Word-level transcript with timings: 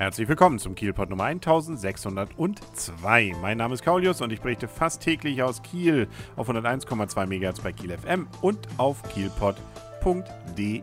Herzlich 0.00 0.28
willkommen 0.28 0.58
zum 0.58 0.74
Kielpot 0.74 1.10
Nummer 1.10 1.24
1602. 1.24 3.34
Mein 3.42 3.58
Name 3.58 3.74
ist 3.74 3.84
Kaulius 3.84 4.22
und 4.22 4.32
ich 4.32 4.40
berichte 4.40 4.66
fast 4.66 5.02
täglich 5.02 5.42
aus 5.42 5.62
Kiel 5.62 6.08
auf 6.36 6.48
101,2 6.48 7.26
MHz 7.26 7.60
bei 7.60 7.70
Kiel 7.70 7.98
FM 7.98 8.26
und 8.40 8.66
auf 8.78 9.02
kielpot.de. 9.12 10.80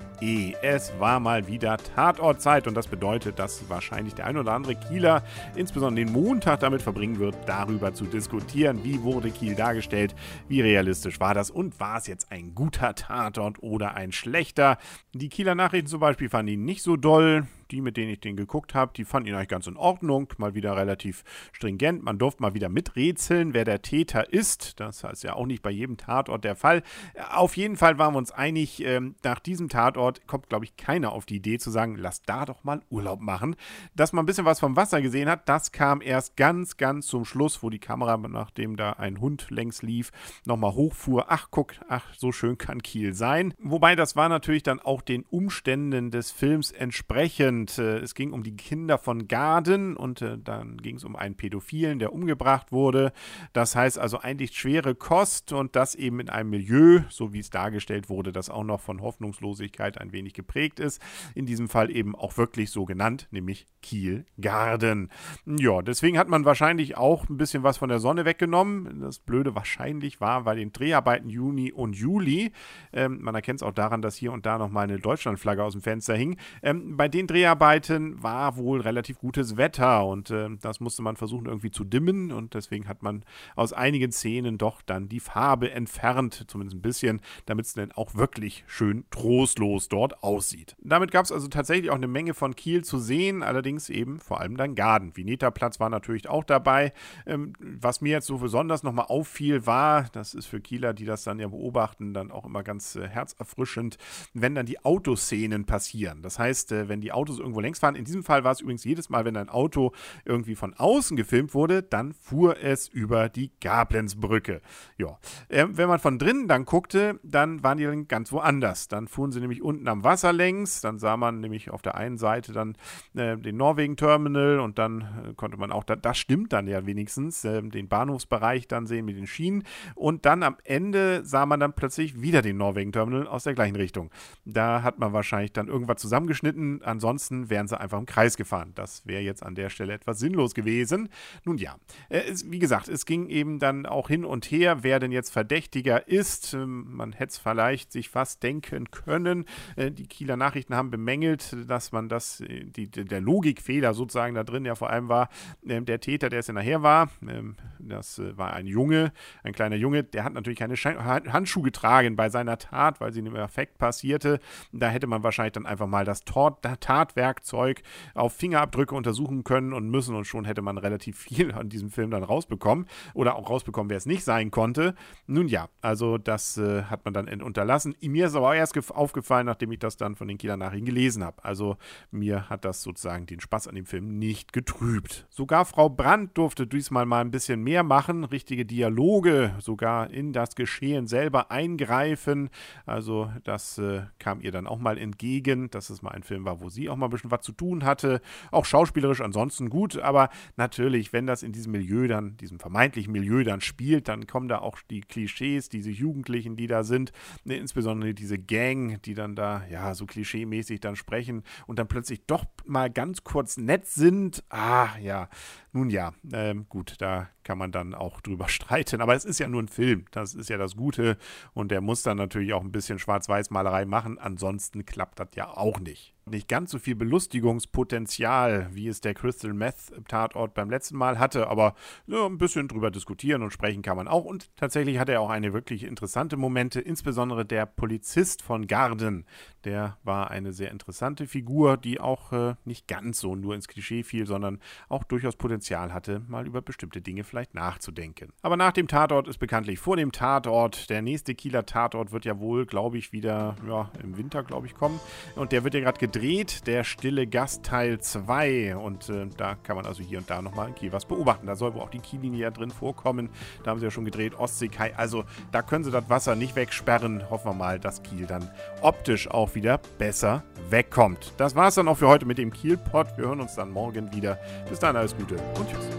Es 0.61 0.93
war 0.99 1.20
mal 1.20 1.48
wieder 1.48 1.77
Tatortzeit 1.77 2.67
und 2.67 2.75
das 2.75 2.85
bedeutet, 2.85 3.39
dass 3.39 3.67
wahrscheinlich 3.71 4.13
der 4.13 4.27
ein 4.27 4.38
oder 4.38 4.52
andere 4.52 4.75
Kieler 4.75 5.23
insbesondere 5.55 6.05
den 6.05 6.13
Montag 6.13 6.59
damit 6.59 6.84
verbringen 6.84 7.18
wird, 7.18 7.36
darüber 7.47 7.95
zu 7.95 8.05
diskutieren, 8.05 8.84
wie 8.84 9.02
wurde 9.02 9.31
Kiel 9.31 9.55
dargestellt, 9.55 10.13
wie 10.47 10.61
realistisch 10.61 11.20
war 11.20 11.34
das 11.34 11.49
und 11.49 11.79
war 11.79 11.97
es 11.97 12.05
jetzt 12.05 12.31
ein 12.31 12.54
guter 12.54 12.93
Tatort 12.93 13.63
oder 13.63 13.95
ein 13.95 14.11
schlechter. 14.11 14.77
Die 15.15 15.29
Kieler 15.29 15.55
Nachrichten 15.55 15.88
zum 15.88 16.02
Beispiel 16.02 16.29
fanden 16.29 16.52
ihn 16.52 16.65
nicht 16.65 16.84
so 16.84 16.97
doll 16.97 17.48
die, 17.67 17.81
mit 17.81 17.98
denen 17.98 18.12
ich 18.12 18.20
den 18.20 18.35
geguckt 18.35 18.76
habe, 18.76 18.91
die 18.95 19.05
fanden 19.05 19.30
ihn 19.30 19.35
eigentlich 19.35 19.48
ganz 19.48 19.67
in 19.67 19.77
Ordnung. 19.77 20.34
Mal 20.38 20.55
wieder 20.55 20.76
relativ 20.76 21.23
stringent. 21.52 22.03
Man 22.03 22.17
durfte 22.17 22.41
mal 22.41 22.53
wieder 22.53 22.70
miträtseln, 22.70 23.53
wer 23.53 23.66
der 23.66 23.81
Täter 23.81 24.31
ist. 24.31 24.80
Das 24.80 25.03
ist 25.03 25.23
ja 25.23 25.34
auch 25.34 25.45
nicht 25.45 25.62
bei 25.62 25.71
jedem 25.71 25.98
Tatort 25.98 26.43
der 26.43 26.55
Fall. 26.55 26.84
Auf 27.31 27.57
jeden 27.57 27.77
Fall 27.77 27.98
waren 27.98 28.13
wir 28.13 28.17
uns 28.17 28.31
einig, 28.31 28.84
ähm, 28.84 29.16
nach 29.23 29.40
diesem 29.40 29.70
Tatort 29.70 30.27
kommt, 30.27 30.49
glaube 30.49 30.66
ich, 30.66 30.77
keiner 30.77 31.12
auf 31.12 31.26
die 31.26 31.38
Idee 31.38 31.57
zu 31.57 31.71
sagen, 31.71 31.95
lass 31.95 32.21
da 32.21 32.45
doch 32.45 32.63
mal 32.63 32.81
Urlaub 32.90 33.21
machen. 33.21 33.55
Dass 33.95 34.13
man 34.13 34.23
ein 34.23 34.26
bisschen 34.26 34.45
was 34.45 34.59
vom 34.59 34.76
Wasser 34.76 35.02
gesehen 35.02 35.29
hat, 35.29 35.48
das 35.49 35.71
kam 35.71 36.02
erst 36.02 36.38
ganz, 36.38 36.77
ganz 36.77 37.07
zum 37.07 37.26
Schluss, 37.26 37.63
wo 37.63 37.70
die 37.70 37.79
Kamera, 37.79 38.18
nachdem 38.18 38.77
da 38.77 38.93
ein 38.93 39.20
Hund 39.20 39.48
längs 39.49 39.81
lief, 39.81 40.12
nochmal 40.45 40.73
hochfuhr. 40.73 41.26
Ach, 41.29 41.48
guck, 41.52 41.73
ach, 41.90 42.05
so 42.15 42.31
schön 42.31 42.57
kann 42.57 42.81
Kiel 42.81 43.13
sein. 43.13 43.54
Wobei 43.59 43.95
das 43.95 44.15
war 44.15 44.29
natürlich 44.29 44.63
dann 44.63 44.79
auch 44.79 45.02
den 45.02 45.23
Umständen 45.23 46.12
des 46.12 46.31
Films 46.31 46.71
entsprechend 46.71 47.56
und 47.57 47.79
äh, 47.79 47.97
es 47.97 48.13
ging 48.13 48.34
um 48.34 48.43
die 48.43 48.55
Kinder 48.55 48.99
von 48.99 49.27
Garden 49.27 49.98
und 49.98 50.21
äh, 50.21 50.37
dann 50.37 50.77
ging 50.77 50.98
es 50.98 51.04
um 51.04 51.15
einen 51.15 51.35
Pädophilen, 51.35 51.98
der 51.98 52.13
umgebracht 52.13 52.71
wurde. 52.71 53.12
Das 53.51 53.76
heißt 53.76 53.98
also 53.98 54.20
eigentlich 54.20 54.55
schwere 54.55 54.93
Kost 54.93 55.54
und 55.54 55.76
das 55.76 55.95
eben 55.95 56.20
in 56.20 56.29
einem 56.29 56.51
Milieu, 56.51 57.01
so 57.09 57.34
wie 57.34 57.40
es 57.40 57.49
dargestellt 57.49 58.09
wurde, 58.09 58.32
das 58.32 58.51
auch 58.51 58.63
noch 58.63 58.79
von 58.79 59.01
Hoffnungslosigkeit 59.01 59.98
ein 59.98 60.12
wenig 60.12 60.35
geprägt 60.35 60.79
ist. 60.79 61.01
In 61.34 61.48
diesem 61.48 61.67
Fall 61.67 61.90
eben 61.90 62.15
auch 62.15 62.37
wirklich 62.37 62.70
so 62.70 62.85
genannt, 62.85 63.27
nämlich 63.32 63.67
Kiel 63.82 64.25
Garden. 64.39 65.09
Ja, 65.45 65.81
deswegen 65.81 66.19
hat 66.19 66.28
man 66.28 66.45
wahrscheinlich 66.45 66.95
auch 66.95 67.28
ein 67.28 67.38
bisschen 67.38 67.63
was 67.63 67.78
von 67.78 67.89
der 67.89 68.00
Sonne 68.00 68.25
weggenommen. 68.25 69.01
Das 69.01 69.17
Blöde 69.17 69.56
wahrscheinlich 69.56 70.22
war 70.22 70.44
bei 70.44 70.53
den 70.53 70.72
Dreharbeiten 70.72 71.29
Juni 71.29 71.72
und 71.72 71.95
Juli. 71.95 72.51
Ähm, 72.94 73.19
man 73.22 73.34
erkennt 73.34 73.62
es 73.62 73.63
auch 73.63 73.73
daran, 73.73 74.03
dass 74.03 74.16
hier 74.16 74.31
und 74.31 74.45
da 74.45 74.59
noch 74.59 74.69
mal 74.69 74.81
eine 74.81 75.00
Deutschlandflagge 75.00 75.63
aus 75.63 75.73
dem 75.73 75.81
Fenster 75.81 76.16
hing. 76.16 76.38
Ähm, 76.62 76.97
bei 76.97 77.07
den 77.07 77.25
Dreharbeiten 77.25 77.47
Dreharbeiten 77.47 78.22
war 78.22 78.57
wohl 78.57 78.81
relativ 78.81 79.19
gutes 79.19 79.56
Wetter 79.56 80.06
und 80.06 80.31
äh, 80.31 80.50
das 80.62 80.81
musste 80.81 81.01
man 81.01 81.16
versuchen 81.16 81.45
irgendwie 81.45 81.72
zu 81.72 81.85
dimmen 81.85 82.34
und 82.34 82.56
deswegen 82.56 82.89
hat 82.89 83.03
man 83.03 83.23
aus 83.56 83.72
einigen 83.72 84.12
Szenen 84.12 84.57
doch 84.57 84.81
dann 84.81 85.07
die 85.07 85.22
Farbe 85.22 85.72
entfernt, 85.72 86.44
zumindest 86.50 86.75
ein 86.75 86.81
bisschen, 86.81 87.22
damit 87.45 87.67
es 87.67 87.73
dann 87.73 87.94
auch 87.94 88.16
wirklich 88.16 88.66
schön 88.67 89.06
trostlos 89.12 89.88
dort 89.88 90.23
aussieht. 90.23 90.75
Damit 90.81 91.12
gab 91.12 91.23
es 91.23 91.31
also 91.31 91.47
tatsächlich 91.47 91.89
auch 91.89 91.95
eine 91.95 92.09
Menge 92.09 92.34
von 92.34 92.53
Kiel 92.53 92.84
zu 92.84 93.00
sehen, 93.00 93.44
allerdings 93.44 93.89
eben 93.89 94.19
vor 94.19 94.41
allem 94.41 94.57
dann 94.57 94.75
Garden. 94.75 95.16
Vineta-Platz 95.16 95.79
war 95.79 95.89
natürlich 95.89 96.28
auch 96.28 96.44
dabei. 96.44 96.91
Ähm, 97.25 97.53
was 97.59 98.01
mir 98.01 98.11
jetzt 98.11 98.28
so 98.28 98.39
besonders 98.39 98.84
nochmal 98.84 99.06
auffiel, 99.07 99.66
war, 99.66 100.09
das 100.11 100.34
ist 100.34 100.47
für 100.47 100.59
Kieler, 100.59 100.94
die 100.94 101.06
das 101.06 101.23
dann 101.23 101.39
ja 101.39 101.47
beobachten, 101.47 102.13
dann 102.13 102.29
auch 102.29 102.44
immer 102.44 102.63
ganz 102.63 102.97
äh, 102.97 103.07
herzerfrischend, 103.07 103.97
wenn 104.34 104.53
dann 104.53 104.66
die 104.66 104.84
Autoszenen 104.84 105.63
passieren. 105.63 106.22
Das 106.22 106.39
heißt, 106.39 106.73
äh, 106.73 106.89
wenn 106.89 107.00
die 107.00 107.13
Autos 107.13 107.37
Autos 107.38 107.40
irgendwo 107.40 107.62
längs 107.62 107.80
fahren. 107.80 107.96
In 107.96 108.06
diesem 108.06 108.24
Fall 108.24 108.44
war 108.44 108.52
es 108.52 108.62
übrigens 108.62 108.84
jedes 108.84 109.09
Mal, 109.09 109.25
wenn 109.25 109.38
ein 109.38 109.50
Auto 109.50 109.91
irgendwie 110.25 110.56
von 110.56 110.74
außen 110.74 111.16
gefilmt 111.16 111.53
wurde, 111.53 111.84
dann 111.84 112.13
fuhr 112.13 112.57
es 112.62 112.88
über 112.88 113.29
die 113.29 113.51
Gablenzbrücke. 113.61 114.61
Ja, 114.97 115.17
äh, 115.50 115.66
wenn 115.69 115.88
man 115.88 116.00
von 116.00 116.19
drinnen 116.19 116.47
dann 116.47 116.66
guckte, 116.66 117.19
dann 117.23 117.63
waren 117.63 117.78
die 117.78 117.85
dann 117.85 118.07
ganz 118.07 118.31
woanders. 118.31 118.88
Dann 118.88 119.07
fuhren 119.07 119.31
sie 119.31 119.39
nämlich 119.39 119.61
unten 119.61 119.88
am 119.88 120.03
Wasser 120.03 120.34
längs. 120.34 120.81
Dann 120.81 121.00
sah 121.00 121.17
man 121.17 121.39
nämlich 121.39 121.69
auf 121.69 121.81
der 121.81 121.95
einen 121.95 122.17
Seite 122.17 122.53
dann 122.53 122.75
äh, 123.16 123.38
den 123.38 123.57
Norwegen-Terminal 123.57 124.59
und 124.59 124.78
dann 124.78 125.01
äh, 125.01 125.34
konnte 125.35 125.57
man 125.57 125.72
auch, 125.72 125.84
da, 125.84 125.95
das 125.95 126.17
stimmt 126.17 126.53
dann 126.53 126.67
ja 126.67 126.85
wenigstens, 126.85 127.44
äh, 127.45 127.61
den 127.61 127.88
Bahnhofsbereich 127.88 128.67
dann 128.67 128.88
sehen 128.88 129.06
mit 129.06 129.17
den 129.17 129.28
Schienen. 129.28 129.63
Und 129.95 130.25
dann 130.25 130.44
am 130.44 130.57
Ende 130.63 131.25
sah 131.25 131.45
man 131.45 131.59
dann 131.59 131.73
plötzlich 131.73 132.22
wieder 132.22 132.41
den 132.41 132.57
Norwegen-Terminal 132.57 133.28
aus 133.28 133.44
der 133.44 133.53
gleichen 133.53 133.75
Richtung. 133.75 134.09
Da 134.45 134.84
hat 134.84 135.00
man 135.00 135.13
wahrscheinlich 135.13 135.53
dann 135.53 135.67
irgendwas 135.67 136.01
zusammengeschnitten. 136.01 136.81
Ansonsten 136.84 137.26
Ansonsten 137.27 137.49
wären 137.49 137.67
sie 137.67 137.79
einfach 137.79 137.99
im 137.99 138.05
Kreis 138.05 138.38
gefahren. 138.38 138.71
Das 138.75 139.05
wäre 139.05 139.21
jetzt 139.21 139.43
an 139.43 139.55
der 139.55 139.69
Stelle 139.69 139.93
etwas 139.93 140.19
sinnlos 140.19 140.53
gewesen. 140.53 141.09
Nun 141.43 141.57
ja, 141.57 141.75
äh, 142.09 142.19
es, 142.19 142.49
wie 142.49 142.59
gesagt, 142.59 142.88
es 142.88 143.05
ging 143.05 143.27
eben 143.27 143.59
dann 143.59 143.85
auch 143.85 144.07
hin 144.07 144.25
und 144.25 144.45
her, 144.45 144.83
wer 144.83 144.99
denn 144.99 145.11
jetzt 145.11 145.31
Verdächtiger 145.31 146.07
ist. 146.07 146.53
Ähm, 146.53 146.95
man 146.95 147.13
hätte 147.13 147.31
es 147.31 147.37
vielleicht 147.37 147.91
sich 147.91 148.09
fast 148.09 148.43
denken 148.43 148.91
können. 148.91 149.45
Äh, 149.75 149.91
die 149.91 150.07
Kieler 150.07 150.37
Nachrichten 150.37 150.75
haben 150.75 150.89
bemängelt, 150.89 151.55
dass 151.67 151.91
man 151.91 152.09
das, 152.09 152.41
äh, 152.41 152.66
die, 152.66 152.89
der 152.89 153.21
Logikfehler 153.21 153.93
sozusagen 153.93 154.35
da 154.35 154.43
drin 154.43 154.66
ja 154.66 154.75
vor 154.75 154.89
allem 154.89 155.09
war, 155.09 155.29
ähm, 155.67 155.85
der 155.85 155.99
Täter, 155.99 156.29
der 156.29 156.39
es 156.39 156.47
ja 156.47 156.53
nachher 156.53 156.81
war, 156.81 157.09
ähm, 157.27 157.55
das 157.79 158.21
war 158.37 158.53
ein 158.53 158.67
Junge, 158.67 159.11
ein 159.43 159.53
kleiner 159.53 159.75
Junge, 159.75 160.03
der 160.03 160.23
hat 160.23 160.33
natürlich 160.33 160.59
keine 160.59 160.75
Handschuhe 160.77 161.63
getragen 161.63 162.16
bei 162.16 162.29
seiner 162.29 162.57
Tat, 162.57 162.99
weil 163.01 163.13
sie 163.13 163.19
in 163.19 163.25
dem 163.25 163.35
Effekt 163.35 163.77
passierte. 163.77 164.39
Da 164.71 164.89
hätte 164.89 165.07
man 165.07 165.23
wahrscheinlich 165.23 165.53
dann 165.53 165.66
einfach 165.66 165.87
mal 165.87 166.05
das 166.05 166.23
Tat 166.23 167.16
Werkzeug 167.17 167.81
auf 168.13 168.33
Fingerabdrücke 168.33 168.95
untersuchen 168.95 169.44
können 169.44 169.73
und 169.73 169.89
müssen 169.89 170.16
und 170.16 170.23
schon 170.23 170.45
hätte 170.45 170.61
man 170.61 170.78
relativ 170.78 171.17
viel 171.17 171.51
an 171.51 171.67
diesem 171.67 171.89
Film 171.89 172.11
dann 172.11 172.23
rausbekommen 172.23 172.85
oder 173.13 173.35
auch 173.35 173.50
rausbekommen, 173.50 173.89
wer 173.89 173.97
es 173.97 174.05
nicht 174.05 174.23
sein 174.23 174.51
konnte. 174.51 174.95
Nun 175.25 175.50
ja, 175.50 175.67
also 175.81 176.17
das 176.17 176.57
äh, 176.57 176.83
hat 176.83 177.03
man 177.03 177.13
dann 177.13 177.41
unterlassen. 177.41 177.95
Mir 178.01 178.28
ist 178.28 178.35
aber 178.35 178.50
auch 178.50 178.53
erst 178.53 178.78
aufgefallen, 178.91 179.47
nachdem 179.47 179.72
ich 179.72 179.79
das 179.79 179.97
dann 179.97 180.16
von 180.16 180.28
den 180.28 180.38
Kieler 180.38 180.55
Nachrichten 180.55 180.85
gelesen 180.85 181.23
habe. 181.23 181.44
Also 181.44 181.78
mir 182.11 182.50
hat 182.50 182.63
das 182.63 182.83
sozusagen 182.83 183.25
den 183.25 183.39
Spaß 183.39 183.67
an 183.67 183.75
dem 183.75 183.85
Film 183.85 184.19
nicht 184.19 184.53
getrübt. 184.53 185.25
Sogar 185.29 185.66
Frau 185.66 185.89
Brandt 185.89 186.38
durfte 186.38 186.67
diesmal 186.67 187.05
mal 187.05 187.22
ein 187.22 187.31
bisschen 187.31 187.63
mehr 187.63 187.84
machen, 187.84 188.23
richtige 188.23 188.66
Dialoge, 188.66 189.55
sogar 189.59 190.11
in 190.11 190.34
das 190.34 190.55
Geschehen 190.55 191.07
selber 191.07 191.51
eingreifen. 191.51 192.49
Also 192.85 193.31
das 193.44 193.78
äh, 193.78 194.03
kam 194.19 194.41
ihr 194.41 194.51
dann 194.51 194.67
auch 194.67 194.79
mal 194.79 194.97
entgegen, 194.97 195.69
dass 195.72 195.89
es 195.89 196.01
mal 196.01 196.11
ein 196.11 196.23
Film 196.23 196.45
war, 196.45 196.61
wo 196.61 196.69
sie 196.69 196.89
auch 196.89 196.95
mal 196.95 197.06
ein 197.07 197.12
bisschen 197.12 197.31
was 197.31 197.41
zu 197.41 197.51
tun 197.51 197.84
hatte. 197.84 198.22
Auch 198.51 198.66
schauspielerisch 198.66 199.22
ansonsten 199.22 199.69
gut, 199.69 199.97
aber 199.97 200.29
natürlich, 200.56 201.13
wenn 201.13 201.28
das 201.28 201.44
in 201.44 201.51
diesem 201.51 201.72
Milieu 201.72 202.07
dann, 202.07 202.38
diesem 202.38 202.59
vermeintlichen 202.59 203.12
Milieu 203.12 203.44
dann 203.44 203.62
spielt, 203.62 204.07
dann 204.07 204.28
kommen 204.28 204.47
da 204.47 204.59
auch 204.59 204.79
die 204.90 205.01
Klischees, 205.01 205.69
diese 205.69 205.91
Jugendlichen, 205.91 206.56
die 206.56 206.67
da 206.67 206.84
sind, 206.84 207.12
ne, 207.44 207.57
insbesondere 207.57 208.13
diese 208.13 208.38
Gang, 208.38 209.01
die 209.03 209.13
dann 209.13 209.35
da, 209.35 209.63
ja, 209.69 209.94
so 209.96 210.06
klischeemäßig 210.06 210.79
dann 210.79 210.96
sprechen 210.96 211.44
und 211.66 211.79
dann 211.79 211.88
plötzlich 211.88 212.25
doch 212.25 212.46
mal 212.66 212.90
ganz 212.90 213.23
kurz 213.23 213.57
nett 213.57 213.85
sind. 213.85 214.44
Ah, 214.50 214.90
ja, 215.01 215.29
nun 215.77 215.91
ja, 215.91 216.13
ähm, 216.33 216.65
gut, 216.69 216.95
da 216.97 217.29
kann 217.43 217.57
man 217.57 217.71
dann 217.71 217.93
auch 217.93 218.19
drüber 218.19 218.49
streiten. 218.49 218.99
Aber 218.99 219.15
es 219.15 219.23
ist 219.23 219.39
ja 219.39 219.47
nur 219.47 219.61
ein 219.61 219.67
Film. 219.67 220.05
Das 220.11 220.33
ist 220.33 220.49
ja 220.49 220.57
das 220.57 220.75
Gute. 220.75 221.17
Und 221.53 221.71
der 221.71 221.81
muss 221.81 222.03
dann 222.03 222.17
natürlich 222.17 222.53
auch 222.53 222.61
ein 222.61 222.71
bisschen 222.71 222.99
Schwarz-Weiß-Malerei 222.99 223.85
machen. 223.85 224.19
Ansonsten 224.19 224.85
klappt 224.85 225.19
das 225.19 225.29
ja 225.35 225.47
auch 225.47 225.79
nicht. 225.79 226.13
Nicht 226.25 226.49
ganz 226.49 226.71
so 226.71 226.79
viel 226.79 226.95
Belustigungspotenzial, 226.95 228.67
wie 228.73 228.89
es 228.89 228.99
der 228.99 229.13
Crystal 229.13 229.53
Meth 229.53 229.93
Tatort 230.09 230.55
beim 230.55 230.69
letzten 230.69 230.97
Mal 230.97 231.19
hatte. 231.19 231.47
Aber 231.47 231.73
ja, 232.07 232.25
ein 232.25 232.37
bisschen 232.37 232.67
drüber 232.67 232.91
diskutieren 232.91 233.43
und 233.43 233.51
sprechen 233.51 233.81
kann 233.81 233.95
man 233.95 234.09
auch. 234.09 234.25
Und 234.25 234.53
tatsächlich 234.57 234.99
hat 234.99 235.07
er 235.07 235.21
auch 235.21 235.29
eine 235.29 235.53
wirklich 235.53 235.83
interessante 235.83 236.35
Momente. 236.35 236.81
Insbesondere 236.81 237.45
der 237.45 237.66
Polizist 237.66 238.41
von 238.41 238.67
Garden. 238.67 239.25
Der 239.67 239.97
war 240.05 240.31
eine 240.31 240.53
sehr 240.53 240.72
interessante 240.72 241.28
Figur, 241.28 241.75
die 241.75 241.99
auch 241.99 242.31
äh, 242.31 242.55
nicht 242.64 242.87
ganz 242.87 243.19
so 243.19 243.35
nur 243.35 243.53
ins 243.53 243.67
Klischee 243.67 244.02
fiel, 244.02 244.25
sondern 244.25 244.61
auch 244.87 245.03
durchaus 245.03 245.35
Potenzial 245.35 245.93
hatte, 245.93 246.22
mal 246.29 246.47
über 246.47 246.61
bestimmte 246.61 247.02
Dinge 247.02 247.25
vielleicht 247.25 247.53
nachzudenken. 247.53 248.31
Aber 248.41 248.55
nach 248.55 248.72
dem 248.72 248.87
Tatort 248.87 249.28
ist 249.28 249.40
bekanntlich 249.40 249.79
vor 249.79 249.97
dem 249.97 250.14
Tatort. 250.14 250.90
Der 250.90 251.02
nächste 251.02 251.35
Kieler 251.35 251.66
Tatort 251.66 252.14
wird 252.14 252.23
ja 252.23 252.40
wohl, 252.40 252.66
glaube 252.66 252.97
ich, 252.97 253.11
wieder 253.11 253.58
ja, 253.67 253.91
im 254.02 254.16
Winter, 254.16 254.41
glaube 254.41 254.67
ich, 254.67 254.73
kommen. 254.73 255.02
Und 255.35 255.52
der 255.52 255.66
wird 255.66 255.73
ja 255.73 255.81
gerade 255.81 255.99
gedreht, 255.99 256.66
der 256.66 256.86
Stille 256.86 257.28
Gast 257.28 257.64
Teil 257.64 258.00
2. 258.00 258.78
Und 258.78 259.10
äh, 259.10 259.28
da 259.36 259.56
kann 259.56 259.75
man 259.75 259.86
also 259.86 260.02
hier 260.02 260.19
und 260.19 260.30
da 260.30 260.42
nochmal 260.42 260.69
in 260.69 260.75
Kiel 260.75 260.94
was 260.94 261.04
beobachten. 261.04 261.46
Da 261.46 261.58
soll 261.58 261.74
wohl 261.74 261.81
auch 261.81 261.90
die 261.90 262.00
Kiellinie 262.00 262.40
ja 262.40 262.52
drin 262.52 262.72
vorkommen. 262.72 263.30
Da 263.66 263.72
haben 263.72 263.80
sie 263.80 263.86
ja 263.86 263.92
schon 263.92 264.06
gedreht, 264.06 264.34
Ostseekai. 264.34 264.96
Also 264.96 265.25
da 265.52 265.62
können 265.62 265.84
sie 265.84 265.92
das 265.92 266.10
Wasser 266.10 266.38
nicht 266.38 266.56
wegsperren. 266.56 267.30
Hoffen 267.30 267.52
wir 267.52 267.54
mal, 267.54 267.81
dass 267.81 268.02
Kiel 268.02 268.28
dann 268.28 268.50
optisch 268.80 269.30
auch 269.30 269.56
wieder 269.57 269.80
besser 269.98 270.44
wegkommt. 270.69 271.33
Das 271.38 271.56
war 271.56 271.68
es 271.68 271.75
dann 271.75 271.88
auch 271.88 271.98
für 271.98 272.07
heute 272.07 272.25
mit 272.25 272.38
dem 272.38 272.54
Kiel-Pod. 272.54 273.07
Wir 273.18 273.25
hören 273.25 273.42
uns 273.42 273.56
dann 273.56 273.71
morgen 273.71 274.13
wieder. 274.13 274.38
Bis 274.69 274.80
dann, 274.80 274.95
alles 274.95 275.15
Gute 275.15 275.36
und 275.36 275.68
tschüss. 275.69 275.97